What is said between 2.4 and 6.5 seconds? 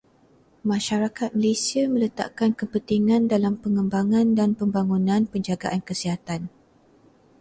kepentingan dalam pengembangan dan pembangunan penjagaan kesihatan.